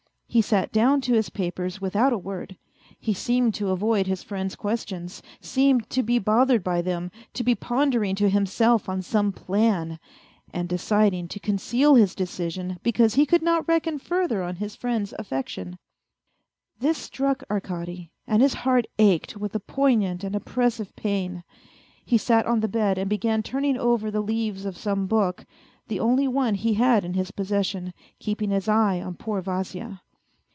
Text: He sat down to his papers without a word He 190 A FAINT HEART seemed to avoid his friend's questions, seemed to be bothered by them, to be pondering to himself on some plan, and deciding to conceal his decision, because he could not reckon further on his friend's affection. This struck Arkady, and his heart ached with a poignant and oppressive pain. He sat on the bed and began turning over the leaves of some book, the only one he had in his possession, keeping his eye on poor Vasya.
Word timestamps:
He 0.33 0.41
sat 0.41 0.71
down 0.71 1.01
to 1.01 1.13
his 1.13 1.29
papers 1.29 1.81
without 1.81 2.13
a 2.13 2.17
word 2.17 2.55
He 2.97 3.11
190 3.11 3.11
A 3.11 3.11
FAINT 3.11 3.11
HEART 3.11 3.17
seemed 3.25 3.53
to 3.55 3.73
avoid 3.73 4.07
his 4.07 4.23
friend's 4.23 4.55
questions, 4.55 5.21
seemed 5.41 5.89
to 5.89 6.01
be 6.03 6.19
bothered 6.19 6.63
by 6.63 6.81
them, 6.81 7.11
to 7.33 7.43
be 7.43 7.53
pondering 7.53 8.15
to 8.15 8.29
himself 8.29 8.87
on 8.87 9.01
some 9.01 9.33
plan, 9.33 9.99
and 10.53 10.69
deciding 10.69 11.27
to 11.27 11.39
conceal 11.41 11.95
his 11.95 12.15
decision, 12.15 12.79
because 12.81 13.15
he 13.15 13.25
could 13.25 13.41
not 13.41 13.67
reckon 13.67 13.99
further 13.99 14.41
on 14.41 14.55
his 14.55 14.73
friend's 14.73 15.13
affection. 15.19 15.77
This 16.79 16.97
struck 16.97 17.43
Arkady, 17.51 18.13
and 18.25 18.41
his 18.41 18.53
heart 18.53 18.85
ached 18.97 19.35
with 19.35 19.53
a 19.53 19.59
poignant 19.59 20.23
and 20.23 20.33
oppressive 20.33 20.95
pain. 20.95 21.43
He 22.05 22.17
sat 22.17 22.45
on 22.45 22.61
the 22.61 22.69
bed 22.69 22.97
and 22.97 23.09
began 23.09 23.43
turning 23.43 23.75
over 23.77 24.09
the 24.09 24.21
leaves 24.21 24.63
of 24.63 24.77
some 24.77 25.07
book, 25.07 25.45
the 25.89 25.99
only 25.99 26.29
one 26.29 26.55
he 26.55 26.75
had 26.75 27.03
in 27.03 27.15
his 27.15 27.31
possession, 27.31 27.93
keeping 28.19 28.51
his 28.51 28.69
eye 28.69 29.01
on 29.01 29.15
poor 29.15 29.41
Vasya. 29.41 29.99